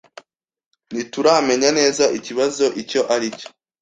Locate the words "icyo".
2.81-3.01